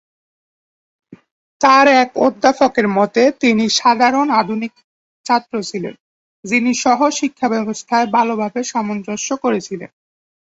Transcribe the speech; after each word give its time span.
তাঁর 1.61 1.85
এক 2.01 2.09
অধ্যাপকের 2.19 2.87
মতে, 2.97 3.23
"তিনি 3.41 3.63
একজন 3.65 3.77
সাধারণ, 3.79 4.27
আধুনিক 4.41 4.73
ছাত্র 5.25 5.53
ছিলেন, 5.63 5.95
যিনি 6.45 6.71
সহ-শিক্ষাব্যবস্থায় 6.83 8.07
ভালভাবে 8.15 8.59
সামঞ্জস্য 8.71 9.29
করেছিলেন।" 9.43 9.89